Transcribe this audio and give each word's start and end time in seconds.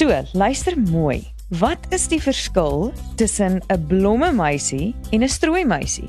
So, 0.00 0.08
luister 0.32 0.78
mooi. 0.80 1.26
Wat 1.60 1.78
is 1.92 2.06
die 2.08 2.22
verskil 2.24 2.92
tussen 3.20 3.60
'n 3.68 3.86
blomme 3.86 4.32
meisie 4.32 4.94
en 5.10 5.22
'n 5.22 5.28
strooi 5.28 5.64
meisie? 5.64 6.08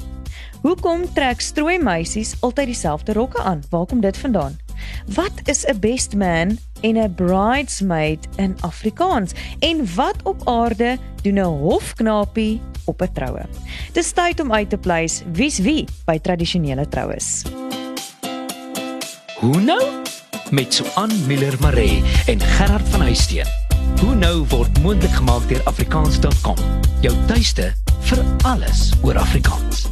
Hoekom 0.61 1.13
trek 1.13 1.41
strooi 1.41 1.77
meisies 1.79 2.35
altyd 2.39 2.65
dieselfde 2.65 3.13
rokke 3.13 3.43
aan? 3.43 3.63
Waar 3.69 3.85
kom 3.85 3.99
dit 3.99 4.17
vandaan? 4.17 4.59
Wat 5.05 5.31
is 5.43 5.65
'n 5.65 5.79
best 5.79 6.15
man 6.15 6.57
en 6.81 6.97
'n 6.97 7.15
bridesmaid 7.15 8.27
in 8.35 8.55
Afrikaans? 8.61 9.31
En 9.59 9.95
wat 9.95 10.15
op 10.23 10.47
aarde 10.47 10.97
doen 11.21 11.39
'n 11.39 11.59
hofknapie 11.59 12.61
op 12.85 13.01
'n 13.01 13.11
troue? 13.13 13.45
Dis 13.91 14.11
tyd 14.11 14.39
om 14.39 14.53
uit 14.53 14.69
te 14.69 14.77
pleis 14.77 15.21
wie's 15.33 15.59
wie 15.59 15.85
by 16.05 16.19
tradisionele 16.19 16.87
troues. 16.87 17.43
Hoe 19.39 19.61
nou? 19.61 19.83
Met 20.51 20.73
Suan 20.73 21.11
Miller 21.27 21.55
Maree 21.59 22.03
en 22.25 22.39
Gerard 22.39 22.87
van 22.89 23.01
Huisteen. 23.01 23.60
Hoe 24.01 24.15
nou 24.17 24.39
word 24.49 24.79
moontlik 24.81 25.11
gemaak 25.13 25.43
deur 25.45 25.61
afrikaans.com. 25.69 26.57
Jou 27.03 27.11
tuiste 27.29 27.67
vir 28.09 28.21
alles 28.49 28.87
oor 29.05 29.19
Afrikaans. 29.21 29.83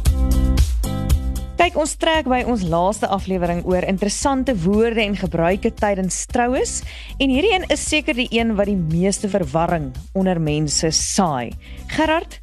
Kyk, 1.60 1.76
ons 1.78 1.92
trek 2.00 2.26
by 2.26 2.40
ons 2.50 2.64
laaste 2.66 3.06
aflewering 3.06 3.62
oor 3.70 3.86
interessante 3.86 4.56
woorde 4.64 5.04
en 5.04 5.14
gebruike 5.14 5.70
tydens 5.78 6.24
troues 6.26 6.80
en 7.22 7.30
hierdie 7.30 7.52
een 7.54 7.68
is 7.70 7.86
seker 7.86 8.18
die 8.18 8.26
een 8.34 8.56
wat 8.58 8.66
die 8.72 8.80
meeste 8.80 9.30
verwarring 9.30 9.92
onder 10.18 10.42
mense 10.42 10.90
saai. 10.90 11.54
Gerard, 11.94 12.40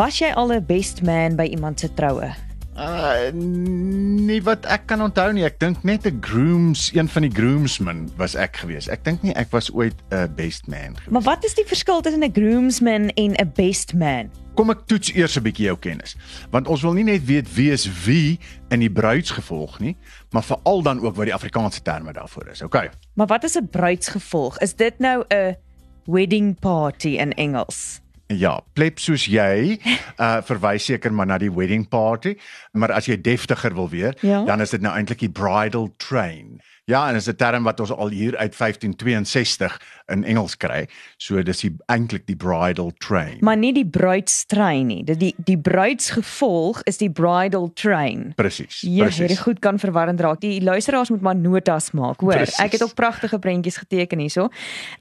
was 0.00 0.22
jy 0.24 0.32
al 0.32 0.56
'n 0.56 0.64
best 0.64 1.04
man 1.04 1.36
by 1.36 1.44
iemand 1.52 1.84
se 1.84 1.92
troue? 1.92 2.32
Uh 2.74 3.30
nee 3.34 4.42
wat 4.42 4.64
ek 4.66 4.88
kan 4.90 5.02
onthou 5.04 5.28
nie. 5.32 5.44
Ek 5.46 5.60
dink 5.62 5.84
net 5.86 6.06
'n 6.10 6.18
grooms, 6.20 6.90
een 6.94 7.08
van 7.08 7.22
die 7.22 7.30
groomsmen 7.30 8.10
was 8.18 8.34
ek 8.34 8.56
gewees. 8.56 8.88
Ek 8.90 9.04
dink 9.04 9.22
nie 9.22 9.34
ek 9.34 9.50
was 9.54 9.70
ooit 9.70 9.94
'n 10.10 10.34
best 10.34 10.66
man 10.66 10.98
gewees. 10.98 11.12
Maar 11.14 11.22
wat 11.22 11.44
is 11.44 11.54
die 11.54 11.64
verskil 11.66 12.00
tussen 12.00 12.24
'n 12.24 12.32
groomsman 12.34 13.14
en 13.14 13.34
'n 13.38 13.52
best 13.54 13.94
man? 13.94 14.30
Kom 14.54 14.70
ek 14.70 14.86
toets 14.86 15.14
eers 15.14 15.36
'n 15.36 15.42
bietjie 15.42 15.66
jou 15.66 15.78
kennis. 15.78 16.16
Want 16.50 16.66
ons 16.66 16.82
wil 16.82 16.92
nie 16.92 17.04
net 17.04 17.24
weet 17.24 17.54
wie 17.54 17.70
is 17.70 17.86
wie 18.04 18.38
in 18.70 18.80
die 18.80 18.90
bruidsgevolg 18.90 19.78
nie, 19.78 19.96
maar 20.30 20.42
veral 20.42 20.82
dan 20.82 21.00
ook 21.00 21.14
wat 21.14 21.26
die 21.26 21.34
Afrikaanse 21.34 21.82
terme 21.82 22.12
daarvoor 22.12 22.48
is. 22.48 22.62
Okay. 22.62 22.90
Maar 23.14 23.26
wat 23.26 23.44
is 23.44 23.54
'n 23.54 23.68
bruidsgevolg? 23.70 24.58
Is 24.58 24.74
dit 24.74 24.98
nou 24.98 25.24
'n 25.28 25.56
wedding 26.04 26.58
party 26.58 27.18
in 27.18 27.32
Engels? 27.32 28.02
Ja, 28.32 28.60
pleb 28.72 28.98
soos 28.98 29.26
jy, 29.28 29.78
uh 30.24 30.40
verwys 30.42 30.84
seker 30.88 31.12
maar 31.12 31.26
na 31.28 31.36
die 31.38 31.52
wedding 31.52 31.84
party, 31.88 32.36
maar 32.72 32.92
as 32.96 33.06
jy 33.10 33.18
deftiger 33.20 33.74
wil 33.76 33.88
wees, 33.92 34.14
Ja. 34.24 34.44
dan 34.44 34.60
is 34.64 34.70
dit 34.70 34.80
nou 34.80 34.94
eintlik 34.96 35.18
die 35.20 35.30
bridal 35.30 35.90
train. 35.98 36.60
Ja, 36.86 37.08
en 37.08 37.14
is 37.14 37.28
'n 37.28 37.36
term 37.36 37.62
wat 37.62 37.80
ons 37.80 37.90
al 37.90 38.08
hier 38.08 38.36
uit 38.36 38.54
1562 38.54 39.80
in 40.06 40.24
Engels 40.24 40.56
kry. 40.56 40.88
So 41.16 41.42
dis 41.42 41.60
die 41.60 41.76
eintlik 41.86 42.26
die 42.26 42.36
bridal 42.36 42.92
train. 42.98 43.36
Maar 43.40 43.56
nie 43.56 43.72
die 43.72 43.86
bruidstrein 43.86 44.86
nie. 44.86 45.04
Dit 45.04 45.20
die 45.20 45.34
die 45.36 45.58
bruidsgevolg 45.58 46.82
is 46.82 46.96
die 46.96 47.10
bridal 47.10 47.72
train. 47.72 48.32
Presies. 48.34 48.80
Ja, 48.80 49.08
hierdie 49.08 49.40
goed 49.40 49.58
kan 49.58 49.78
verwarrend 49.78 50.20
raak. 50.20 50.40
Die 50.40 50.62
luisteraars 50.62 51.10
moet 51.10 51.20
maar 51.20 51.36
notas 51.36 51.90
maak, 51.90 52.20
hoor. 52.20 52.32
Presies. 52.32 52.58
Ek 52.58 52.72
het 52.72 52.82
ook 52.82 52.94
pragtige 52.94 53.38
prentjies 53.38 53.76
geteken 53.76 54.18
hierso. 54.18 54.48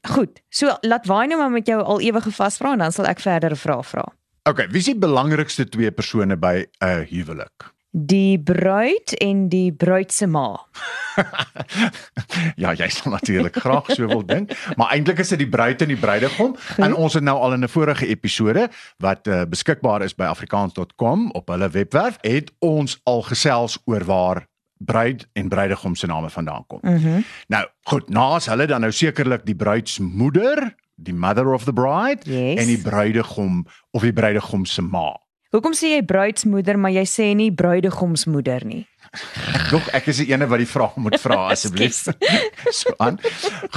Goed. 0.02 0.42
So 0.50 0.78
laat 0.82 1.06
waai 1.06 1.28
nou 1.28 1.40
maar 1.40 1.52
met 1.52 1.68
jou 1.68 1.82
al 1.82 2.02
ewige 2.02 2.32
vasvra 2.32 2.72
en 2.72 2.78
dan 2.78 2.92
sal 2.92 3.06
ek 3.06 3.20
verdere 3.20 3.56
vrae 3.56 3.84
vra. 3.84 4.14
Okay, 4.44 4.68
wie 4.68 4.80
is 4.80 4.86
die 4.86 5.00
belangrikste 5.00 5.70
twee 5.70 5.92
persone 5.92 6.38
by 6.38 6.66
'n 6.80 7.06
huwelik? 7.10 7.73
Die 7.96 8.40
bruid 8.42 9.14
en 9.22 9.50
die 9.50 9.70
bruid 9.72 10.12
se 10.12 10.26
ma. 10.28 10.58
ja, 12.64 12.72
jy 12.74 12.88
sal 12.90 13.14
natuurlik 13.14 13.60
graag 13.62 13.92
so 13.94 14.08
wil 14.10 14.24
dink, 14.26 14.56
maar 14.80 14.96
eintlik 14.96 15.20
is 15.22 15.30
dit 15.36 15.44
die 15.44 15.50
bruid 15.50 15.82
en 15.86 15.92
die 15.94 16.00
bruidegom. 16.00 16.56
En 16.82 16.96
ons 16.98 17.14
het 17.14 17.24
nou 17.24 17.36
al 17.38 17.54
in 17.54 17.64
'n 17.64 17.70
vorige 17.70 18.08
episode 18.10 18.66
wat 18.98 19.28
uh, 19.28 19.44
beskikbaar 19.46 20.02
is 20.02 20.16
by 20.16 20.26
afrikaans.com 20.26 21.30
op 21.38 21.48
hulle 21.54 21.70
webwerf, 21.70 22.18
het 22.22 22.50
ons 22.60 22.98
al 23.04 23.22
gesels 23.22 23.78
oor 23.86 24.04
waar 24.10 24.48
bruid 24.78 25.28
en 25.34 25.50
bruidegom 25.50 25.96
se 25.96 26.08
name 26.08 26.30
vandaan 26.30 26.66
kom. 26.68 26.80
Mm 26.82 27.24
Nou, 27.48 27.66
goed, 27.84 28.10
naas 28.10 28.46
hulle 28.46 28.66
dan 28.66 28.82
nou 28.82 28.92
sekerlik 28.92 29.46
die 29.46 29.56
bruidsmoeder, 29.56 30.76
die 30.96 31.14
mother 31.14 31.54
of 31.54 31.64
the 31.64 31.74
bride 31.74 32.26
Yes. 32.26 32.60
en 32.60 32.66
die 32.68 32.82
bruidegom 32.82 33.68
of 33.92 34.02
die 34.02 34.14
bruidegom 34.14 34.66
se 34.66 34.82
ma. 34.82 35.14
Hoekom 35.54 35.76
sê 35.78 35.92
jy 35.92 36.02
bruidsmoeder 36.10 36.80
maar 36.82 36.96
jy 36.96 37.04
sê 37.06 37.26
nie 37.38 37.52
bruidegomsmoeder 37.54 38.64
nie? 38.66 38.88
Dog 39.70 39.86
ek 39.94 40.08
is 40.10 40.24
die 40.24 40.32
ene 40.32 40.48
wat 40.50 40.64
die 40.64 40.70
vraag 40.70 40.96
moet 40.98 41.20
vra 41.22 41.44
asseblief. 41.54 42.08
so 42.74 42.96
aan. 42.98 43.20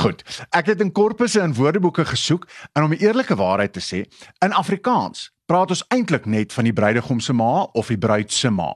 Goed. 0.01 0.25
Ek 0.57 0.71
het 0.73 0.81
in 0.81 0.93
korpusse 0.97 1.43
en 1.45 1.53
woordeboeke 1.53 2.07
gesoek 2.09 2.47
en 2.73 2.87
om 2.87 2.95
die 2.97 3.03
eerlike 3.05 3.37
waarheid 3.37 3.75
te 3.77 3.85
sê, 3.85 4.07
in 4.41 4.57
Afrikaans 4.57 5.29
praat 5.45 5.75
ons 5.77 5.85
eintlik 5.93 6.25
net 6.25 6.57
van 6.57 6.65
die 6.65 6.73
bruidegom 6.73 7.21
se 7.21 7.37
ma 7.37 7.67
of 7.77 7.93
die 7.93 8.01
bruid 8.01 8.33
se 8.33 8.49
ma. 8.49 8.73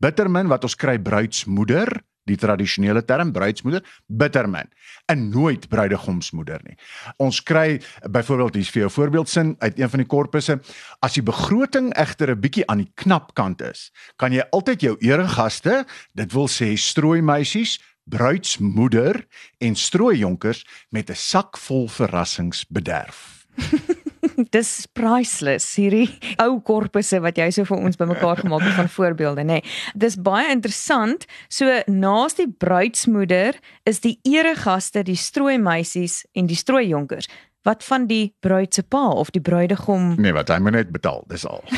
Bittermin 0.00 0.48
wat 0.48 0.64
ons 0.64 0.78
kry 0.78 0.96
bruidsmoeder, 0.96 1.92
die 2.24 2.36
tradisionele 2.36 3.02
term 3.04 3.32
bruidsmoeder, 3.32 3.82
bittermin 4.06 4.70
en 5.10 5.28
nooit 5.30 5.68
bruidegomsmoeder 5.68 6.60
nie. 6.66 6.76
Ons 7.22 7.42
kry 7.42 7.80
byvoorbeeld 8.10 8.54
hier's 8.54 8.72
vir 8.74 8.84
jou 8.84 8.90
voorbeeldsin 8.90 9.56
uit 9.58 9.78
een 9.78 9.90
van 9.90 10.02
die 10.02 10.08
korpusse, 10.08 10.58
as 11.02 11.16
die 11.18 11.24
begroting 11.26 11.92
egter 11.98 12.30
'n 12.30 12.40
bietjie 12.40 12.66
aan 12.66 12.84
die 12.84 12.92
knap 12.94 13.34
kant 13.34 13.62
is, 13.62 13.90
kan 14.16 14.32
jy 14.32 14.42
altyd 14.52 14.80
jou 14.80 14.96
eregaste, 15.00 15.84
dit 16.14 16.32
wil 16.32 16.48
sê 16.48 16.76
strooi 16.76 17.22
meisies, 17.22 17.78
bruidsmoeder 18.04 19.26
en 19.60 19.74
strooi 19.74 20.18
jonkers 20.18 20.64
met 20.90 21.10
'n 21.10 21.14
sak 21.14 21.56
vol 21.56 21.88
verrassings 21.88 22.64
bederf. 22.68 23.46
Dis 24.50 24.86
priceless 24.96 25.76
hierdie 25.78 26.08
ou 26.44 26.60
korpusse 26.66 27.20
wat 27.22 27.38
jy 27.38 27.50
so 27.54 27.68
vir 27.68 27.78
ons 27.78 28.00
bymekaar 28.00 28.42
gemaak 28.42 28.64
het 28.66 28.76
van 28.80 28.90
voorbeelde, 28.90 29.44
nê. 29.46 29.60
Nee. 29.60 29.76
Dis 29.94 30.18
baie 30.20 30.50
interessant. 30.52 31.26
So 31.52 31.68
naas 31.86 32.38
die 32.40 32.48
bruidsmoeder 32.50 33.58
is 33.88 34.02
die 34.04 34.18
eregaste 34.28 35.04
die 35.06 35.18
strooi 35.18 35.58
meisies 35.62 36.22
en 36.34 36.50
die 36.50 36.58
strooi 36.58 36.86
jonkers. 36.88 37.30
Wat 37.62 37.84
van 37.86 38.08
die 38.10 38.34
bruid 38.42 38.74
se 38.74 38.82
pa 38.82 39.04
of 39.14 39.30
die 39.30 39.42
bruidegom? 39.42 40.16
Nee, 40.18 40.34
wat 40.34 40.50
hy 40.50 40.58
moet 40.58 40.74
net 40.74 40.90
betaal, 40.90 41.22
dis 41.30 41.46
al. 41.46 41.62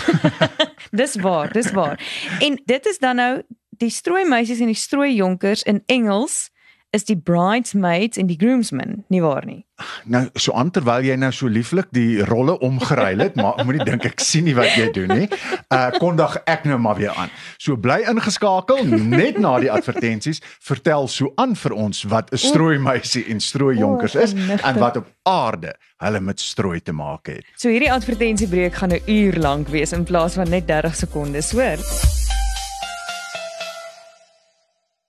Dis 0.95 1.17
waar, 1.19 1.51
dis 1.51 1.73
waar. 1.75 1.99
En 2.45 2.55
dit 2.67 2.87
is 2.87 2.99
dan 3.03 3.17
nou 3.19 3.43
die 3.83 3.91
strooi 3.91 4.23
meisies 4.29 4.61
en 4.63 4.71
die 4.71 4.79
strooi 4.79 5.11
jonkers 5.15 5.65
in 5.67 5.83
Engels 5.91 6.54
is 6.95 7.05
die 7.09 7.17
bridesmaids 7.19 8.19
en 8.21 8.29
die 8.31 8.39
groomsmen, 8.39 9.03
nie 9.11 9.23
waar 9.23 9.45
nie? 9.47 9.65
Nou 10.07 10.23
so 10.39 10.55
aan 10.55 10.71
terwyl 10.71 11.03
jy 11.03 11.17
nou 11.19 11.33
so 11.35 11.51
lieflik 11.51 11.89
die 11.95 12.23
rolle 12.29 12.55
omgeruil 12.63 13.25
het, 13.25 13.35
maar 13.39 13.59
moenie 13.67 13.83
dink 13.87 14.07
ek 14.07 14.23
sien 14.23 14.47
nie 14.47 14.55
wat 14.55 14.77
jy 14.79 14.87
doen 14.95 15.11
nie. 15.11 15.27
Uh 15.75 15.89
kondig 15.99 16.37
ek 16.51 16.69
nou 16.71 16.79
maar 16.79 16.99
weer 17.01 17.15
aan. 17.19 17.33
So 17.59 17.75
bly 17.81 18.05
ingeskakel 18.11 18.85
net 18.87 19.41
na 19.43 19.57
die 19.63 19.73
advertensies. 19.75 20.43
Vertel 20.63 21.09
so 21.11 21.33
aan 21.41 21.57
vir 21.59 21.75
ons 21.75 22.05
wat 22.13 22.31
'n 22.31 22.39
strooi 22.39 22.79
meisie 22.79 23.25
en 23.27 23.41
strooi 23.41 23.77
jonkers 23.79 24.15
is 24.15 24.35
en 24.39 24.79
wat 24.79 25.03
op 25.03 25.11
aarde 25.27 25.75
hulle 26.05 26.21
met 26.21 26.41
strooi 26.41 26.81
te 26.81 26.93
maak 26.93 27.27
het. 27.27 27.45
So 27.57 27.69
hierdie 27.69 27.93
advertensiebreek 27.93 28.75
gaan 28.75 28.95
'n 28.95 29.03
uur 29.07 29.35
lank 29.39 29.69
wees 29.69 29.93
in 29.93 30.05
plaas 30.05 30.35
van 30.35 30.49
net 30.51 30.67
30 30.67 30.95
sekondes, 30.95 31.51
hoor? 31.51 32.24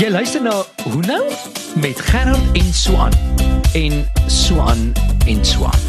Jy 0.00 0.08
luister 0.08 0.40
na 0.40 0.54
Hoe 0.88 1.02
nou 1.04 1.24
met 1.76 1.98
Gerard 2.00 2.56
en 2.56 2.68
Swan 2.72 3.12
en 3.76 3.98
Swan 4.32 4.78
en 5.28 5.42
Swan. 5.44 5.82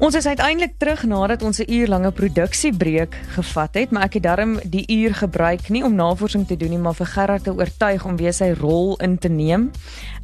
Ons 0.00 0.16
is 0.16 0.24
uiteindelik 0.24 0.72
terug 0.80 1.02
nadat 1.04 1.42
ons 1.44 1.60
'n 1.60 1.68
uurlange 1.68 2.12
produksiebreek 2.12 3.12
gevat 3.36 3.74
het, 3.74 3.90
maar 3.90 4.08
ek 4.08 4.12
het 4.12 4.22
darm 4.22 4.56
die 4.64 4.88
uur 4.88 5.14
gebruik 5.14 5.68
nie 5.68 5.84
om 5.84 5.94
navorsing 5.94 6.46
te 6.46 6.56
doen 6.56 6.68
nie, 6.68 6.78
maar 6.78 6.94
vir 6.94 7.06
Gerard 7.06 7.44
te 7.44 7.52
oortuig 7.52 8.04
om 8.04 8.16
weer 8.16 8.32
sy 8.32 8.54
rol 8.56 8.96
in 8.96 9.18
te 9.18 9.28
neem 9.28 9.70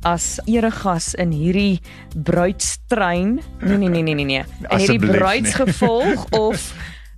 as 0.00 0.40
eregas 0.44 1.14
in 1.14 1.30
hierdie 1.30 1.80
bruidstrein. 2.16 3.40
Nee 3.60 3.76
nee 3.76 3.88
nee 3.88 4.02
nee 4.02 4.14
nee 4.14 4.24
nee. 4.24 4.44
In 4.70 4.78
hierdie 4.78 5.10
bruidsgevolg 5.10 6.26
of 6.46 6.72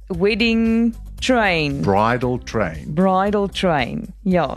wedding 0.09 0.95
train. 1.25 1.81
Bridal 1.81 2.38
train. 2.38 2.94
Bridal 2.94 3.49
train. 3.49 4.15
Ja. 4.23 4.56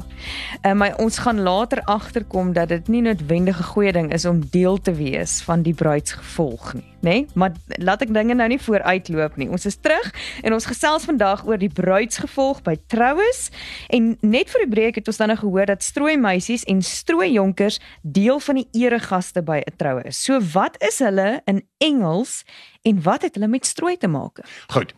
Uh, 0.65 0.73
maar 0.73 0.97
ons 0.97 1.17
gaan 1.17 1.41
later 1.41 1.81
agterkom 1.83 2.53
dat 2.53 2.67
dit 2.67 2.87
nie 2.87 3.01
noodwendig 3.01 3.59
'n 3.59 3.63
goeie 3.63 3.91
ding 3.91 4.13
is 4.13 4.25
om 4.25 4.43
deel 4.49 4.81
te 4.81 4.93
wees 4.93 5.41
van 5.41 5.61
die 5.61 5.73
bruidsgevolg 5.73 6.73
nie, 6.73 6.83
nê? 6.83 6.99
Nee? 6.99 7.25
Maar 7.33 7.51
laat 7.67 8.01
ek 8.01 8.13
dinge 8.13 8.33
nou 8.33 8.47
nie 8.47 8.61
vooruitloop 8.61 9.35
nie. 9.35 9.49
Ons 9.49 9.65
is 9.65 9.75
terug 9.75 10.13
en 10.41 10.53
ons 10.53 10.65
gesels 10.65 11.03
vandag 11.03 11.45
oor 11.45 11.57
die 11.57 11.71
bruidsgevolg 11.73 12.61
by 12.61 12.75
troues 12.87 13.49
en 13.87 14.17
net 14.21 14.49
vir 14.49 14.65
die 14.65 14.73
breek 14.75 14.95
het 14.95 15.07
ons 15.07 15.17
dan 15.17 15.27
nou 15.27 15.37
gehoor 15.37 15.65
dat 15.65 15.83
strooi 15.83 16.17
meisies 16.17 16.63
en 16.63 16.81
strooi 16.81 17.31
jonkers 17.31 17.79
deel 18.01 18.39
van 18.39 18.55
die 18.55 18.67
eregaste 18.71 19.41
by 19.41 19.63
'n 19.63 19.75
troue 19.77 20.03
is. 20.03 20.23
So 20.23 20.39
wat 20.53 20.75
is 20.83 20.99
hulle 20.99 21.41
in 21.45 21.63
Engels 21.77 22.43
en 22.81 23.01
wat 23.01 23.21
het 23.21 23.35
hulle 23.35 23.47
met 23.47 23.65
strooi 23.65 23.97
te 23.97 24.07
maak? 24.07 24.39
Goed. 24.67 24.93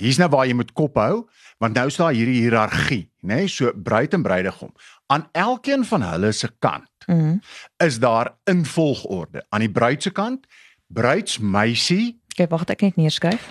Hier's 0.00 0.18
nou 0.20 0.28
waar 0.32 0.46
jy 0.48 0.54
moet 0.56 0.72
kop 0.76 0.96
hou, 0.96 1.26
want 1.60 1.76
nou 1.76 1.86
is 1.90 1.96
daar 2.00 2.14
hierdie 2.16 2.40
hiërargie, 2.46 3.02
né? 3.20 3.42
Nee? 3.42 3.48
So 3.52 3.72
bruid 3.76 4.14
en 4.16 4.22
bruidegom. 4.24 4.72
Aan 5.12 5.26
elkeen 5.36 5.84
van 5.84 6.02
hulle 6.06 6.32
se 6.32 6.48
kant 6.58 6.88
Mhm. 7.06 7.38
is 7.82 7.98
daar 7.98 8.34
in 8.44 8.64
volgorde. 8.64 9.44
Aan 9.50 9.60
die 9.60 9.70
bruid 9.70 10.02
se 10.02 10.10
kant, 10.10 10.46
bruidsmeisie, 10.88 12.18
Okay, 12.34 12.46
wag, 12.48 12.64
ek 12.70 12.80
net 12.86 12.96
neerskryf. 12.96 13.48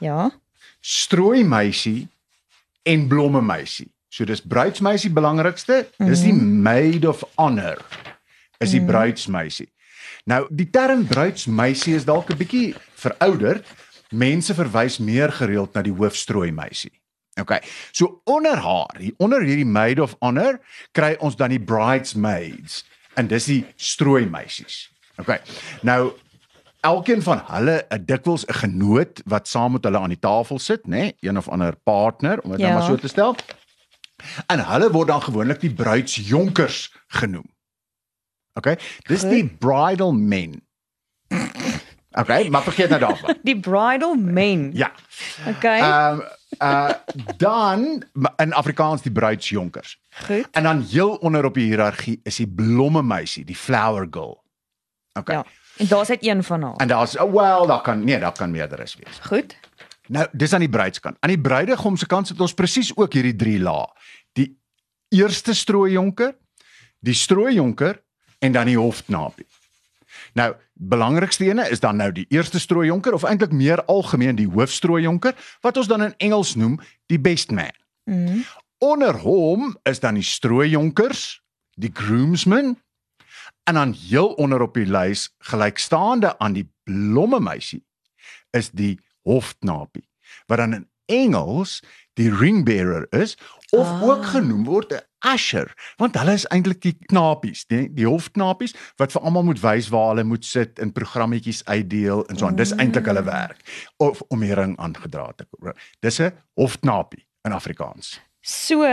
Ja. 0.00 0.30
strooi 0.80 1.44
meisie 1.44 2.08
en 2.82 3.06
blomme 3.08 3.40
meisie. 3.42 3.88
So 4.08 4.24
dis 4.24 4.40
bruidsmeisie 4.40 5.10
belangrikste, 5.12 5.86
dis 5.98 6.22
die 6.22 6.32
maid 6.34 7.04
of 7.06 7.24
honor. 7.36 7.78
Is 8.60 8.70
die 8.70 8.82
bruidsmeisie. 8.84 9.68
Nou 10.28 10.46
die 10.50 10.68
term 10.70 11.06
bruidsmeisie 11.06 11.94
is 11.94 12.04
dalk 12.04 12.30
'n 12.30 12.36
bietjie 12.36 12.74
verouderd. 12.94 13.64
Mense 14.10 14.54
verwys 14.54 14.98
meer 14.98 15.32
gereeld 15.32 15.74
na 15.74 15.82
die 15.82 15.94
hoofstrooi 15.94 16.50
meisie. 16.52 16.92
OK. 17.40 17.60
So 17.92 18.20
onder 18.24 18.56
haar, 18.58 18.96
hier 18.98 19.14
onder 19.18 19.42
hierdie 19.42 19.66
maid 19.68 20.00
of 20.00 20.16
honor, 20.20 20.58
kry 20.92 21.14
ons 21.20 21.36
dan 21.36 21.50
die 21.54 21.60
bridesmaids 21.62 22.84
en 23.14 23.26
dis 23.30 23.46
die 23.50 23.62
strooi 23.76 24.26
meisies. 24.30 24.88
OK. 25.20 25.36
Nou 25.86 26.12
elkeen 26.86 27.22
van 27.22 27.42
hulle 27.46 27.86
'n 27.90 28.04
dikwels 28.04 28.44
'n 28.46 28.52
genoot 28.54 29.22
wat 29.24 29.48
saam 29.48 29.72
met 29.72 29.84
hulle 29.84 29.98
aan 29.98 30.08
die 30.14 30.18
tafel 30.18 30.58
sit, 30.58 30.86
nê, 30.86 30.88
nee? 30.88 31.14
een 31.20 31.38
of 31.38 31.48
ander 31.48 31.76
partner 31.76 32.40
om 32.40 32.50
dit 32.50 32.60
Ja. 32.60 32.66
nou 32.68 32.78
maar 32.78 32.88
so 32.88 32.96
te 32.96 33.08
stel. 33.08 33.36
En 34.46 34.64
hulle 34.66 34.90
word 34.90 35.08
dan 35.08 35.22
gewoonlik 35.22 35.60
die 35.60 35.74
bruidsjonkers 35.74 36.92
genoem. 37.08 37.46
OK? 38.54 38.76
Dis 39.06 39.20
Goed. 39.20 39.30
die 39.30 39.46
bridal 39.46 40.12
men. 40.12 40.62
OK, 42.10 42.48
maar 42.48 42.62
vergeet 42.62 42.88
nou 42.88 43.00
daarvan. 43.00 43.38
Die 43.48 43.60
bridal 43.60 44.14
men. 44.14 44.70
Ja. 44.72 44.92
Okay. 45.46 45.78
Ehm 45.80 46.20
uh 46.58 46.90
dan 47.36 48.04
in 48.36 48.52
Afrikaans 48.52 49.02
die 49.02 49.12
bruidsjonkers. 49.12 50.00
Goed. 50.26 50.48
En 50.50 50.62
dan 50.62 50.80
heel 50.90 51.14
onder 51.14 51.44
op 51.44 51.54
die 51.54 51.64
hiërargie 51.64 52.20
is 52.22 52.36
die 52.36 52.48
blomme 52.48 53.02
meisie, 53.02 53.44
die 53.44 53.56
flower 53.56 54.06
girl. 54.10 54.42
OK. 55.12 55.28
Ja. 55.30 55.44
En 55.76 55.86
daar's 55.86 56.08
net 56.08 56.26
een 56.26 56.44
van 56.44 56.62
haar. 56.62 56.76
En 56.76 56.88
daar's 56.88 57.16
oh, 57.18 57.32
well, 57.32 57.66
daar 57.66 57.80
kan 57.80 58.04
nee, 58.04 58.18
daar 58.18 58.32
kan 58.32 58.50
meerderes 58.50 58.96
wees. 58.96 59.18
Goed. 59.22 59.56
Nou, 60.06 60.26
dis 60.32 60.52
aan 60.52 60.60
die 60.60 60.68
bruidskant. 60.68 61.16
Aan 61.20 61.30
die 61.30 61.40
bruidegom 61.40 61.96
se 61.96 62.06
kant 62.06 62.26
sit 62.26 62.40
ons 62.40 62.54
presies 62.54 62.96
ook 62.96 63.12
hierdie 63.12 63.36
drie 63.36 63.60
lae. 63.60 63.86
Die 64.32 64.58
eerste 65.08 65.54
strooijonker, 65.54 66.34
die 66.98 67.14
strooijonker 67.14 68.02
en 68.38 68.52
dan 68.52 68.66
die 68.66 68.78
hofknapie. 68.78 69.46
Nou, 70.34 70.54
belangrikste 70.74 71.44
ene 71.44 71.68
is 71.70 71.80
dan 71.80 71.96
nou 71.96 72.12
die 72.12 72.26
eerste 72.28 72.58
strooijonker 72.58 73.14
of 73.14 73.22
eintlik 73.22 73.52
meer 73.52 73.84
algemeen 73.84 74.36
die 74.36 74.48
hoofstrooijonker 74.48 75.34
wat 75.60 75.76
ons 75.76 75.86
dan 75.86 76.02
in 76.02 76.14
Engels 76.16 76.54
noem 76.54 76.80
die 77.06 77.20
best 77.20 77.50
man. 77.50 77.74
Mhm. 78.04 78.42
Onder 78.78 79.18
hom 79.20 79.76
is 79.82 80.00
dan 80.00 80.14
die 80.14 80.24
strooijonkers, 80.24 81.42
die 81.76 81.90
groomsmen 81.92 82.78
en 83.64 83.74
dan 83.74 83.92
heel 83.92 84.32
onder 84.32 84.62
op 84.62 84.74
die 84.74 84.86
lys 84.86 85.28
gelykstaande 85.38 86.38
aan 86.38 86.52
die 86.52 86.66
blomme 86.82 87.40
meisie 87.40 87.84
is 88.56 88.70
die 88.70 88.98
hofknapie 89.22 90.06
wat 90.46 90.58
dan 90.58 90.74
in 90.74 90.88
Engels 91.10 91.80
die 92.18 92.30
ring 92.34 92.64
bearer 92.64 93.06
is 93.10 93.36
of 93.70 93.86
Ah. 93.86 94.02
ah. 94.02 94.08
ook 94.08 94.24
genoem 94.24 94.64
word 94.64 94.92
'n 94.92 95.06
usher 95.34 95.72
want 95.98 96.16
hulle 96.16 96.32
is 96.32 96.46
eintlik 96.50 96.80
die 96.80 96.94
knapies 97.08 97.66
die, 97.68 97.88
die 97.92 98.06
hofknapies 98.08 98.74
wat 98.98 99.12
vir 99.12 99.22
almal 99.22 99.42
moet 99.44 99.60
wys 99.62 99.88
waar 99.92 100.08
hulle 100.14 100.24
moet 100.24 100.44
sit 100.44 100.78
en 100.78 100.92
programmetjies 100.92 101.64
uitdeel 101.66 102.24
en 102.28 102.36
so 102.36 102.46
aan 102.46 102.56
dis 102.56 102.72
eintlik 102.76 103.06
hulle 103.06 103.22
werk 103.24 103.60
of 103.98 104.22
om 104.28 104.40
die 104.40 104.54
ring 104.54 104.76
aangedra 104.78 105.32
te 105.36 105.46
word 105.58 105.76
dis 106.00 106.20
'n 106.20 106.32
hofknapie 106.56 107.26
in 107.44 107.52
Afrikaans 107.52 108.20
So 108.42 108.84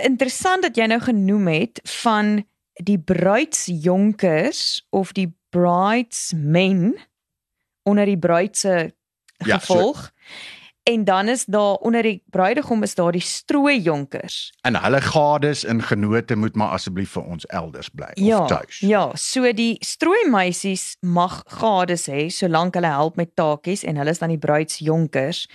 interessant 0.00 0.62
dat 0.62 0.76
jy 0.76 0.86
nou 0.86 1.00
genoem 1.00 1.46
het 1.52 1.80
van 2.02 2.44
die 2.80 2.98
bruidsjonkers 2.98 4.86
of 4.90 5.12
die 5.12 5.28
bridesmen 5.50 6.94
onder 7.84 8.06
die 8.06 8.18
bruid 8.18 8.56
se 8.56 8.94
Ja, 9.44 9.58
so- 9.58 9.74
gevolg. 9.74 10.10
En 10.84 11.04
dan 11.04 11.28
is 11.28 11.44
daar 11.44 11.74
onder 11.80 12.02
die 12.02 12.22
bruidegom 12.30 12.82
is 12.82 12.94
daar 12.94 13.12
die 13.12 13.20
strooijonkers. 13.20 14.52
En 14.60 14.76
hulle 14.82 15.00
gades 15.00 15.64
en 15.64 15.82
genote 15.82 16.36
moet 16.36 16.54
maar 16.54 16.68
asseblief 16.76 17.10
vir 17.16 17.22
ons 17.24 17.46
elders 17.46 17.88
bly 17.88 18.10
Ja. 18.14 18.38
of 18.42 18.48
tuis. 18.48 18.78
Ja, 18.80 19.10
so 19.16 19.52
die 19.52 19.76
strooimeisies 19.80 20.96
mag 21.00 21.42
gades 21.46 22.04
hê 22.10 22.26
solank 22.28 22.74
hulle 22.74 22.86
help 22.92 23.16
met 23.16 23.32
taakies 23.36 23.84
en 23.84 23.96
hulle 23.96 24.10
is 24.10 24.18
dan 24.18 24.28
die 24.28 24.38
bruidsjonkers. 24.38 25.46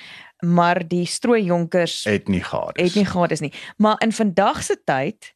Maar 0.46 0.82
die 0.88 1.06
strooijonkers 1.06 2.04
Het 2.04 2.28
nie 2.28 2.44
gades. 2.44 2.84
het 2.86 2.96
nie 2.96 3.06
gades 3.06 3.40
nie. 3.40 3.54
Maar 3.78 3.96
in 4.02 4.12
vandag 4.12 4.64
se 4.64 4.82
tyd 4.84 5.34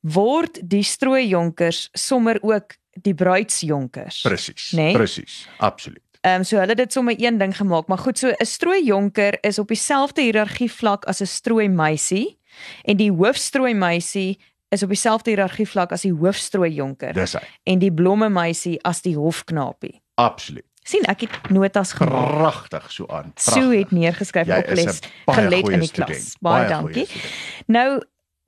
word 0.00 0.60
die 0.70 0.82
strooijonkers 0.82 1.88
sommer 1.92 2.38
ook 2.42 2.76
die 2.92 3.14
bruidsjonkers. 3.14 4.20
Presies. 4.22 4.70
Nee? 4.70 4.92
Presies. 4.92 5.48
Absoluut. 5.58 6.02
Ehm 6.20 6.34
um, 6.40 6.44
so 6.44 6.56
hulle 6.56 6.68
het 6.74 6.76
dit 6.76 6.92
sommer 6.92 7.14
een 7.18 7.38
ding 7.38 7.56
gemaak, 7.56 7.86
maar 7.86 7.98
goed, 7.98 8.18
so 8.18 8.28
'n 8.28 8.44
strooijonker 8.44 9.38
is 9.40 9.58
op 9.58 9.68
dieselfde 9.68 10.22
hiërargie 10.22 10.72
vlak 10.72 11.04
as 11.04 11.20
'n 11.20 11.26
strooimeisie 11.26 12.38
en 12.84 12.96
die 12.96 13.12
hoofstrooimeisie 13.12 14.38
is 14.68 14.82
op 14.82 14.88
dieselfde 14.88 15.30
hiërargie 15.30 15.68
vlak 15.68 15.92
as 15.92 16.02
die 16.02 16.12
hoofstrooijonker 16.12 17.12
Dis 17.14 17.32
hy. 17.32 17.40
en 17.64 17.78
die 17.78 17.92
blomme 17.92 18.28
meisie 18.28 18.78
as 18.84 19.00
die 19.02 19.14
hofknapie. 19.16 20.00
Absoluut. 20.14 20.64
sien 20.84 21.02
ek 21.04 21.20
het 21.20 21.50
notas 21.50 21.92
gemaak. 21.92 22.28
Pragtig 22.38 22.92
so 22.92 23.06
aan. 23.06 23.32
Sue 23.36 23.78
het 23.78 23.90
neergeskryf 23.90 24.46
Jy 24.46 24.58
op 24.58 24.68
les 24.68 25.00
gelet 25.26 25.68
in 25.68 25.80
die 25.80 25.88
student. 25.88 26.08
klas. 26.16 26.36
Baie, 26.40 26.66
Baie 26.66 26.68
dankie. 26.68 27.06
Nou 27.66 28.00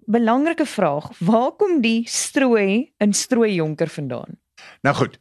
belangrike 0.06 0.66
vraag, 0.66 1.10
waar 1.18 1.50
kom 1.52 1.80
die 1.80 2.02
strooi 2.08 2.92
in 2.98 3.12
strooijonker 3.12 3.88
vandaan? 3.88 4.38
Nou 4.82 4.96
goed. 4.96 5.18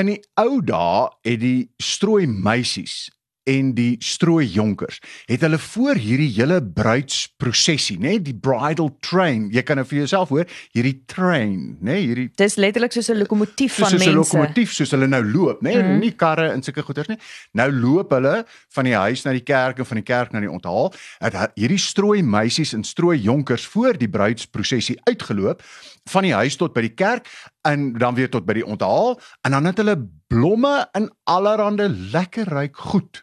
In 0.00 0.06
die 0.08 0.20
ou 0.40 0.60
dae 0.64 1.08
het 1.26 1.40
die 1.42 1.68
strooi 1.82 2.26
meisies 2.26 3.10
en 3.50 3.72
die 3.74 3.96
strooi 3.98 4.46
jonkers 4.46 5.00
het 5.26 5.42
hulle 5.42 5.58
voor 5.58 5.98
hierdie 5.98 6.30
hele 6.36 6.60
bruidsprosesie, 6.62 7.96
nê, 7.98 8.12
die 8.22 8.36
bridal 8.38 8.92
train. 9.02 9.48
Jy 9.50 9.64
kan 9.66 9.80
nou 9.80 9.84
vir 9.90 9.98
jouself 10.04 10.30
hoor, 10.30 10.46
hierdie 10.72 10.94
train, 11.10 11.76
nê, 11.82 11.96
hierdie 12.04 12.28
Dis 12.38 12.54
letterlik 12.56 12.94
soos 12.94 13.10
'n 13.10 13.18
lokomotief 13.18 13.74
van 13.80 13.90
soos 13.90 14.00
'n 14.00 14.04
mense. 14.04 14.14
lokomotief 14.14 14.72
soos 14.72 14.90
hulle 14.94 15.08
nou 15.08 15.22
loop, 15.24 15.60
nê, 15.60 15.74
Mhm. 15.74 15.98
nie 15.98 16.12
karre 16.12 16.52
en 16.52 16.62
sulke 16.62 16.82
goeders 16.82 17.08
nie. 17.08 17.18
Nou 17.54 17.68
loop 17.72 18.10
hulle 18.12 18.46
van 18.70 18.84
die 18.84 18.94
huis 18.94 19.24
na 19.24 19.32
die 19.32 19.42
kerk 19.44 19.78
en 19.78 19.86
van 19.86 19.96
die 19.96 20.04
kerk 20.04 20.32
na 20.32 20.40
die 20.40 20.50
onthaal. 20.50 20.94
Het 21.20 21.34
hierdie 21.56 21.78
strooi 21.78 22.22
meisies 22.22 22.72
en 22.74 22.84
strooi 22.84 23.18
jonkers 23.18 23.66
voor 23.66 23.98
die 23.98 24.08
bruidsprosesie 24.08 25.00
uitgeloop 25.04 25.62
van 26.10 26.22
die 26.22 26.32
huis 26.34 26.56
tot 26.56 26.72
by 26.74 26.80
die 26.80 26.94
kerk 26.94 27.26
en 27.68 27.92
dan 27.98 28.14
weer 28.14 28.30
tot 28.30 28.46
by 28.46 28.52
die 28.60 28.66
onthaal 28.66 29.20
en 29.46 29.50
dan 29.56 29.64
het 29.70 29.76
hulle 29.82 29.96
blomme 30.26 30.88
in 30.98 31.10
allerlei 31.24 31.88
lekker 32.12 32.48
ryk 32.48 32.76
goed 32.76 33.22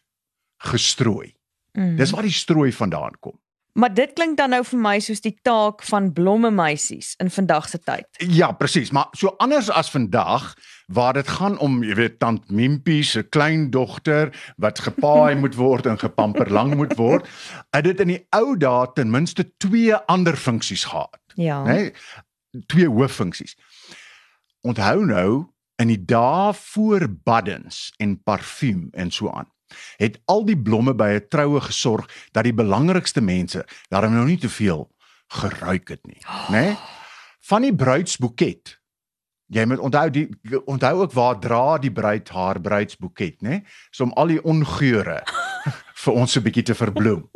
gestrooi. 0.58 1.36
Mm. 1.74 1.96
Dis 2.00 2.12
waar 2.12 2.26
die 2.28 2.34
strooi 2.36 2.72
vandaan 2.74 3.16
kom. 3.20 3.40
Maar 3.80 3.94
dit 3.94 4.14
klink 4.14 4.38
dan 4.38 4.50
nou 4.50 4.64
vir 4.66 4.80
my 4.82 4.96
soos 5.00 5.22
die 5.24 5.36
taak 5.46 5.84
van 5.88 6.10
blomme 6.14 6.50
meisies 6.52 7.14
in 7.22 7.30
vandag 7.32 7.70
se 7.70 7.78
tyd. 7.80 8.08
Ja, 8.18 8.52
presies, 8.52 8.90
maar 8.92 9.08
so 9.16 9.36
anders 9.40 9.70
as 9.70 9.92
vandag 9.94 10.54
waar 10.88 11.14
dit 11.14 11.28
gaan 11.28 11.56
om, 11.64 11.78
jy 11.86 11.96
weet, 11.96 12.18
tant 12.20 12.50
Mimpie 12.52 13.04
se 13.06 13.24
kleindogter 13.24 14.34
wat 14.58 14.80
gepaai 14.84 15.36
moet 15.44 15.56
word 15.56 15.86
en 15.86 16.00
gepamper 16.02 16.50
lang 16.52 16.76
moet 16.76 16.96
word, 16.98 17.30
het 17.76 17.84
dit 17.88 18.00
in 18.04 18.16
die 18.16 18.20
ou 18.36 18.58
dae 18.58 18.90
ten 18.98 19.12
minste 19.14 19.46
twee 19.62 19.96
ander 20.12 20.36
funksies 20.36 20.84
gehad, 20.90 21.20
Ja. 21.36 21.62
né? 21.64 21.72
Nee, 21.72 21.94
twee 22.68 22.90
hooffunksies. 22.90 23.54
Onthou 24.62 25.06
nou 25.06 25.30
in 25.80 25.88
die 25.88 26.06
dae 26.06 26.54
voor 26.54 27.08
baddens 27.24 27.94
en 27.98 28.18
parfuum 28.24 28.90
en 28.92 29.12
so 29.12 29.32
aan 29.32 29.48
het 29.98 30.20
al 30.26 30.46
die 30.46 30.58
blomme 30.58 30.94
by 30.96 31.10
'n 31.16 31.28
troue 31.30 31.62
gesorg 31.62 32.10
dat 32.32 32.44
die 32.44 32.54
belangrikste 32.54 33.22
mense 33.22 33.66
daarom 33.90 34.14
nou 34.14 34.26
nie 34.26 34.38
te 34.38 34.50
veel 34.50 34.90
geruik 35.28 35.88
het 35.88 36.06
nie, 36.06 36.22
né? 36.50 36.52
Nee? 36.52 36.78
Van 37.40 37.62
die 37.62 37.76
bruidsboeket. 37.76 38.80
Jy 39.46 39.66
moet 39.66 39.80
onthou 39.80 40.10
die 40.10 40.30
onthou 40.66 41.02
ook 41.02 41.12
waar 41.12 41.40
dra 41.40 41.78
die 41.78 41.92
bruid 41.92 42.30
haar 42.30 42.62
bruidsboeket, 42.62 43.42
né? 43.42 43.50
Nee? 43.50 43.64
So 43.92 44.04
om 44.04 44.14
al 44.14 44.28
die 44.28 44.44
ongeure 44.44 45.24
vir 46.04 46.14
ons 46.14 46.32
so 46.32 46.40
'n 46.40 46.44
bietjie 46.44 46.64
te 46.64 46.76
verbloem. 46.76 47.30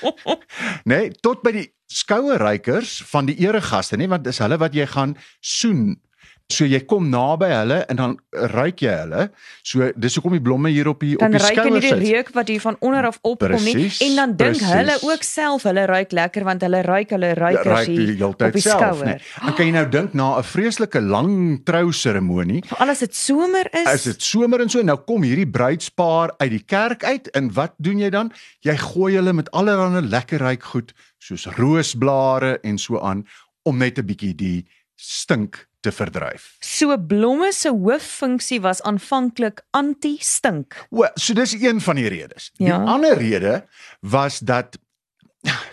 nee, 0.90 1.10
tot 1.10 1.42
by 1.42 1.52
die 1.52 1.74
skouerrykers 1.86 3.02
van 3.02 3.26
die 3.26 3.38
eregaste, 3.38 3.96
nê, 3.96 4.08
want 4.08 4.24
dis 4.24 4.38
hulle 4.38 4.58
wat 4.58 4.74
jy 4.74 4.86
gaan 4.86 5.16
soen 5.40 6.00
So 6.50 6.66
jy 6.66 6.80
kom 6.90 7.08
naby 7.12 7.46
hulle 7.52 7.78
en 7.86 7.96
dan 7.96 8.14
ruik 8.52 8.82
jy 8.82 8.92
hulle. 9.04 9.28
So 9.62 9.90
dis 9.94 10.16
hoekom 10.18 10.34
die 10.34 10.42
blomme 10.42 10.70
hier 10.74 10.88
op 10.90 11.00
die 11.04 11.16
dan 11.16 11.30
op 11.30 11.36
die 11.36 11.40
skouers 11.40 11.56
Dan 11.56 11.70
ruik 11.70 11.84
hulle 11.84 12.00
die 12.02 12.14
reuk 12.14 12.32
wat 12.34 12.48
hier 12.50 12.60
van 12.64 12.76
onder 12.80 13.06
af 13.06 13.18
opkom 13.22 13.64
nie 13.64 13.86
en 14.06 14.16
dan 14.18 14.34
dink 14.36 14.64
hulle 14.66 14.96
ook 15.06 15.22
self 15.26 15.62
hulle 15.68 15.84
ruik 15.86 16.12
lekker 16.12 16.44
want 16.48 16.62
hulle 16.66 16.82
ruik 16.82 17.14
hulle 17.14 17.32
ruikers 17.38 17.66
Ja, 17.66 17.76
ruik 17.76 17.86
hier 17.88 18.10
hele 18.10 18.26
op 18.26 18.38
die 18.40 18.64
self, 18.64 18.80
skouer. 18.80 19.06
nê. 19.06 19.16
Dan 19.44 19.54
kan 19.54 19.66
jy 19.66 19.72
nou 19.78 19.86
dink 19.88 20.14
na 20.14 20.28
'n 20.38 20.42
vreeslike 20.42 21.00
lang 21.00 21.62
trouseremonie. 21.64 22.62
Veral 22.66 22.90
as 22.90 22.98
dit 22.98 23.14
somer 23.14 23.66
is. 23.72 23.86
As 23.86 24.04
dit 24.04 24.22
somer 24.22 24.60
en 24.60 24.68
so 24.68 24.82
nou 24.82 24.98
kom 25.06 25.22
hierdie 25.22 25.48
bruidspaar 25.50 26.34
uit 26.38 26.50
die 26.50 26.64
kerk 26.66 27.04
uit 27.04 27.30
en 27.30 27.52
wat 27.54 27.74
doen 27.78 27.98
jy 27.98 28.10
dan? 28.10 28.32
Jy 28.60 28.76
gooi 28.76 29.14
hulle 29.14 29.32
met 29.32 29.50
allerlei 29.50 30.02
lekker 30.02 30.40
ryk 30.40 30.62
goed 30.62 30.92
soos 31.18 31.46
roosblare 31.46 32.58
en 32.62 32.78
so 32.78 32.98
aan 32.98 33.26
om 33.62 33.78
net 33.78 33.98
'n 33.98 34.06
bietjie 34.06 34.34
die 34.34 34.66
stink 34.96 35.69
te 35.80 35.92
verdryf. 35.92 36.56
So 36.60 36.96
blomme 36.98 37.52
se 37.52 37.68
hooffunksie 37.68 38.60
was 38.60 38.82
aanvanklik 38.82 39.62
anti-stink. 39.70 40.86
O, 40.90 41.06
so 41.14 41.34
dis 41.34 41.52
een 41.52 41.80
van 41.80 41.96
die 41.96 42.08
redes. 42.08 42.50
Die 42.56 42.66
Ja. 42.66 42.82
ander 42.84 43.16
rede 43.18 43.64
was 44.00 44.38
dat 44.38 44.78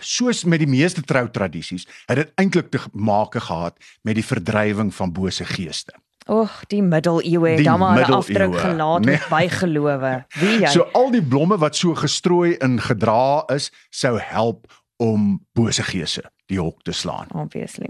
soos 0.00 0.44
met 0.44 0.58
die 0.58 0.68
meeste 0.68 1.02
troutradisies, 1.02 1.86
het 2.06 2.16
dit 2.16 2.30
eintlik 2.40 2.70
te 2.70 2.78
maak 2.92 3.34
gehad 3.36 3.76
met 4.02 4.14
die 4.14 4.24
verdrywing 4.24 4.94
van 4.94 5.12
bose 5.12 5.44
geeste. 5.44 5.92
Och, 6.28 6.62
die 6.68 6.82
middeleeue 6.82 7.48
het 7.48 7.56
Die 7.56 7.64
dan 7.66 7.78
maar 7.78 8.08
'n 8.08 8.12
afdruk 8.12 8.58
gelaat 8.60 9.04
nee. 9.04 9.14
met 9.16 9.28
bygelowe. 9.28 10.24
Wie 10.40 10.58
jy? 10.60 10.66
So 10.66 10.82
al 10.92 11.10
die 11.10 11.22
blomme 11.22 11.58
wat 11.58 11.76
so 11.76 11.94
gestrooi 11.94 12.54
en 12.56 12.80
gedra 12.80 13.42
is, 13.46 13.70
sou 13.90 14.18
help 14.20 14.66
om 14.96 15.40
bose 15.52 15.82
geeste 15.82 16.22
die 16.46 16.60
hok 16.60 16.82
te 16.82 16.92
slaan. 16.92 17.26
obviously. 17.34 17.86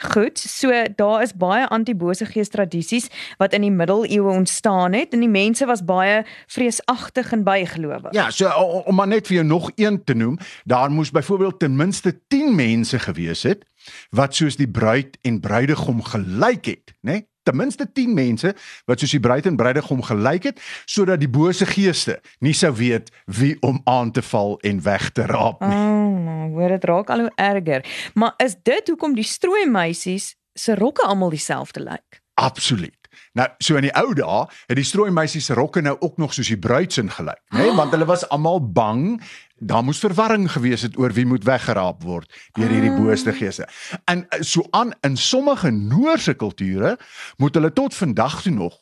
Goed, 0.00 0.38
so 0.38 0.72
daar 0.96 1.22
is 1.22 1.34
baie 1.36 1.66
antibose 1.68 2.24
gees 2.24 2.48
tradisies 2.48 3.10
wat 3.36 3.52
in 3.52 3.66
die 3.66 3.72
middeleeue 3.72 4.32
ontstaan 4.32 4.96
het 4.96 5.12
en 5.12 5.20
die 5.20 5.28
mense 5.28 5.66
was 5.68 5.82
baie 5.84 6.22
vreesagtig 6.48 7.32
en 7.36 7.44
bygelowig. 7.44 8.14
Ja, 8.16 8.30
so 8.32 8.48
om 8.88 8.96
maar 8.96 9.10
net 9.10 9.28
vir 9.28 9.40
jou 9.40 9.46
nog 9.46 9.70
een 9.76 10.00
te 10.04 10.16
noem, 10.16 10.38
daar 10.64 10.90
moes 10.90 11.10
byvoorbeeld 11.12 11.58
ten 11.58 11.76
minste 11.76 12.14
10 12.32 12.54
mense 12.54 12.98
gewees 12.98 13.42
het 13.42 13.66
wat 14.10 14.34
soos 14.34 14.56
die 14.56 14.68
bruid 14.68 15.18
en 15.22 15.40
bruidegom 15.40 16.02
gelyk 16.04 16.64
het, 16.64 16.94
né? 17.00 17.12
Nee? 17.12 17.28
Ten 17.50 17.58
minste 17.58 17.92
10 17.92 18.14
mense 18.14 18.52
wat 18.86 19.00
soos 19.02 19.10
die 19.10 19.20
bruid 19.20 19.46
en 19.48 19.56
bruidegom 19.58 20.04
gelyk 20.06 20.44
het 20.52 20.60
sodat 20.86 21.18
die 21.18 21.30
bose 21.30 21.66
geeste 21.66 22.20
nie 22.38 22.54
sou 22.54 22.70
weet 22.78 23.10
wie 23.26 23.56
om 23.66 23.80
aan 23.90 24.12
te 24.14 24.22
val 24.22 24.54
en 24.62 24.78
weg 24.84 25.08
te 25.10 25.26
raap 25.26 25.64
nie. 25.66 25.74
Oh, 25.74 26.14
nou, 26.28 26.46
hoor 26.54 26.76
dit 26.76 26.86
raak 26.86 27.10
al 27.10 27.26
hoe 27.26 27.32
erger. 27.34 27.82
Maar 28.14 28.38
is 28.38 28.54
dit 28.62 28.94
hoekom 28.94 29.18
die 29.18 29.26
strooi 29.26 29.66
meisies 29.66 30.36
se 30.54 30.78
rokke 30.78 31.02
almal 31.02 31.34
dieselfde 31.34 31.82
lyk? 31.82 32.22
Absoluut. 32.38 32.94
Nou, 33.34 33.48
so 33.58 33.78
in 33.78 33.88
die 33.88 33.94
ou 33.98 34.14
dae 34.14 34.40
het 34.70 34.78
die 34.78 34.86
strooi 34.86 35.10
meisies 35.14 35.50
se 35.50 35.54
rokke 35.58 35.82
nou 35.82 35.96
ook 35.98 36.18
nog 36.22 36.34
soos 36.34 36.50
die 36.50 36.58
bruidsin 36.58 37.10
gelyk, 37.10 37.42
né? 37.50 37.64
Nee? 37.64 37.74
Want 37.78 37.94
hulle 37.94 38.06
was 38.06 38.28
almal 38.30 38.62
bang 38.62 39.18
daar 39.60 39.84
moes 39.84 40.00
verwarring 40.00 40.48
gewees 40.52 40.82
het 40.82 40.98
oor 40.98 41.12
wie 41.12 41.26
moet 41.28 41.44
weggeraap 41.44 42.02
word 42.02 42.30
deur 42.56 42.68
hierdie 42.72 42.92
booste 42.96 43.32
geeste. 43.36 43.68
En 44.04 44.24
eh, 44.28 44.40
so 44.40 44.64
aan 44.70 44.92
in 45.06 45.16
sommige 45.16 45.70
Noorse 45.70 46.34
kulture 46.34 46.96
moet 47.36 47.54
hulle 47.54 47.72
tot 47.72 47.94
vandag 47.94 48.42
toe 48.42 48.52
nog 48.52 48.78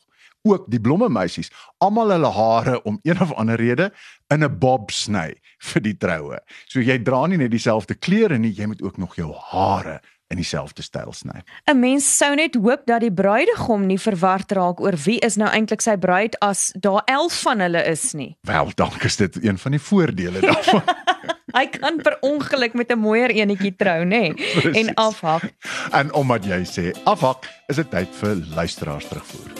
ook 0.47 0.69
die 0.71 0.79
blomme 0.79 1.09
meisies 1.11 1.51
almal 1.83 2.13
hulle 2.15 2.31
hare 2.31 2.81
om 2.87 2.99
een 3.03 3.19
of 3.21 3.33
ander 3.33 3.59
rede 3.59 3.91
in 4.31 4.43
'n 4.43 4.59
bob 4.59 4.91
sny 4.91 5.35
vir 5.59 5.81
die 5.81 5.97
troue. 5.97 6.39
So 6.67 6.79
jy 6.79 7.03
dra 7.03 7.25
nie 7.27 7.37
net 7.37 7.51
dieselfde 7.51 7.95
klere 7.95 8.37
nie, 8.37 8.53
jy 8.55 8.65
moet 8.65 8.81
ook 8.81 8.97
nog 8.97 9.15
jou 9.15 9.33
hare 9.51 9.99
in 10.29 10.37
dieselfde 10.37 10.81
styl 10.85 11.13
sny. 11.13 11.41
'n 11.65 11.79
Mens 11.79 12.05
sou 12.17 12.35
net 12.35 12.55
hoop 12.55 12.85
dat 12.85 13.01
die 13.01 13.13
bruidegom 13.13 13.85
nie 13.85 13.99
verward 13.99 14.51
raak 14.51 14.81
oor 14.81 14.97
wie 15.05 15.19
is 15.25 15.35
nou 15.35 15.49
eintlik 15.49 15.81
sy 15.81 15.97
bruid 15.97 16.37
as 16.45 16.69
daar 16.77 17.01
11 17.05 17.41
van 17.41 17.59
hulle 17.65 17.83
is 17.83 18.13
nie. 18.13 18.37
Wel, 18.41 18.71
dank 18.75 19.03
is 19.03 19.15
dit 19.15 19.43
een 19.43 19.57
van 19.57 19.71
die 19.71 19.81
voordele 19.81 20.39
daarvan. 20.39 20.83
Hy 21.57 21.65
kan 21.73 21.97
per 21.97 22.17
ongeluk 22.21 22.73
met 22.73 22.91
'n 22.91 22.99
mooier 22.99 23.29
enetjie 23.29 23.75
trou, 23.75 24.05
nê? 24.05 24.33
Precies. 24.33 24.75
En 24.77 24.93
afhak. 24.93 25.49
en 25.91 26.13
omdat 26.13 26.45
jy 26.45 26.61
sê 26.65 26.93
afhak, 27.03 27.49
is 27.67 27.75
dit 27.75 27.89
tyd 27.89 28.09
vir 28.21 28.35
luisteraars 28.55 29.07
terugvoer. 29.07 29.58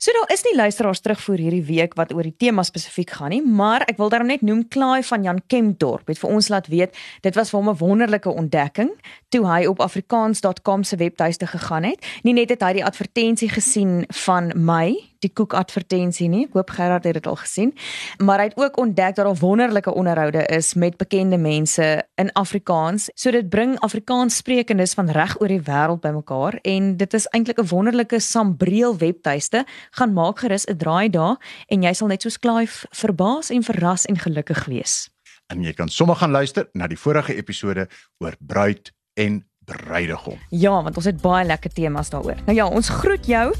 So 0.00 0.12
daar 0.16 0.30
is 0.32 0.40
nie 0.46 0.54
luisteraars 0.56 1.02
terugvoer 1.04 1.42
hierdie 1.44 1.64
week 1.68 1.92
wat 1.98 2.14
oor 2.16 2.24
die 2.24 2.36
tema 2.40 2.62
spesifiek 2.64 3.10
gaan 3.18 3.34
nie, 3.34 3.42
maar 3.44 3.82
ek 3.84 3.98
wil 4.00 4.08
daarom 4.08 4.30
net 4.32 4.40
noem 4.40 4.62
Klaai 4.72 5.02
van 5.04 5.26
Jan 5.26 5.42
Kempdorp 5.52 6.08
het 6.08 6.16
vir 6.22 6.30
ons 6.32 6.48
laat 6.48 6.70
weet 6.72 6.96
dit 7.20 7.36
was 7.36 7.52
vir 7.52 7.58
hom 7.60 7.68
'n 7.68 7.76
wonderlike 7.76 8.32
ontdekking 8.32 8.94
toe 9.28 9.44
hy 9.44 9.66
op 9.68 9.80
afrikaans.com 9.84 10.84
se 10.88 10.96
webtuiste 10.96 11.46
gegaan 11.46 11.84
het. 11.84 12.00
Nie 12.24 12.32
net 12.32 12.48
het 12.48 12.62
hy 12.62 12.72
die 12.80 12.84
advertensie 12.84 13.50
gesien 13.52 14.06
van 14.24 14.52
my, 14.56 14.96
die 15.24 15.32
koek 15.32 15.54
advertensie 15.58 16.28
nie. 16.28 16.44
Ek 16.48 16.56
hoop 16.58 16.70
Gerard 16.76 17.04
het 17.04 17.18
dit 17.18 17.26
al 17.26 17.38
gesien, 17.40 17.72
maar 18.18 18.42
hy 18.42 18.50
het 18.50 18.58
ook 18.60 18.78
ontdek 18.80 19.16
dat 19.16 19.26
daar 19.26 19.40
wonderlike 19.40 19.94
onderhoude 19.94 20.46
is 20.46 20.74
met 20.74 20.96
bekende 20.96 21.38
mense 21.38 21.86
in 22.20 22.32
Afrikaans. 22.32 23.10
So 23.14 23.30
dit 23.30 23.48
bring 23.48 23.78
Afrikaans 23.84 24.36
sprekendes 24.36 24.94
van 24.94 25.10
reg 25.10 25.36
oor 25.40 25.48
die 25.52 25.62
wêreld 25.66 26.00
bymekaar 26.00 26.58
en 26.62 26.96
dit 26.96 27.14
is 27.14 27.28
eintlik 27.34 27.60
'n 27.60 27.68
wonderlike 27.68 28.20
sambreel 28.20 28.96
webtuiste. 28.96 29.64
Gaan 29.90 30.12
maak 30.12 30.38
gerus 30.38 30.66
'n 30.66 30.76
draai 30.76 31.10
daar 31.10 31.36
en 31.68 31.82
jy 31.82 31.92
sal 31.92 32.08
net 32.08 32.22
soos 32.22 32.38
Clive 32.38 32.86
verbaas 32.90 33.50
en 33.50 33.62
verras 33.62 34.06
en 34.06 34.18
gelukkig 34.18 34.64
wees. 34.64 35.10
En 35.46 35.62
jy 35.62 35.72
kan 35.72 35.88
sommer 35.88 36.16
gaan 36.16 36.30
luister 36.30 36.68
na 36.72 36.86
die 36.86 36.98
vorige 36.98 37.34
episode 37.34 37.88
oor 38.18 38.34
bruid 38.38 38.92
en 39.14 39.49
bruidegom. 39.70 40.38
Ja, 40.48 40.82
want 40.82 40.96
ons 40.96 41.08
het 41.08 41.20
baie 41.22 41.46
lekker 41.46 41.72
temas 41.72 42.10
daaroor. 42.10 42.38
Nou 42.46 42.56
ja, 42.56 42.66
ons 42.66 42.88
groet 43.00 43.26
jou 43.26 43.52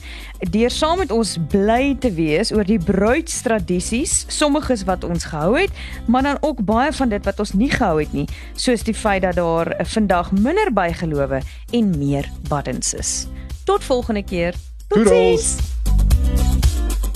deur 0.51 0.73
saam 0.73 0.99
met 0.99 1.11
ons 1.13 1.37
bly 1.53 1.97
te 2.01 2.13
wees 2.17 2.53
oor 2.53 2.65
die 2.65 2.79
bruidstradisies, 2.81 4.25
sommiges 4.33 4.87
wat 4.89 5.05
ons 5.05 5.29
gehou 5.31 5.59
het, 5.59 5.83
maar 6.09 6.25
dan 6.27 6.41
ook 6.41 6.65
baie 6.65 6.93
van 6.93 7.13
dit 7.13 7.25
wat 7.29 7.43
ons 7.43 7.53
nie 7.53 7.71
gehou 7.71 8.01
het 8.01 8.13
nie, 8.17 8.27
soos 8.55 8.87
die 8.87 8.97
feit 8.97 9.23
dat 9.23 9.37
daar 9.37 9.75
vandag 9.85 10.33
minder 10.33 10.73
bygelowe 10.73 11.43
en 11.77 11.93
meer 11.99 12.31
buttons 12.49 12.95
is. 12.95 13.13
Tot 13.65 13.85
volgende 13.85 14.25
keer. 14.25 14.57
Totsiens. 14.89 15.80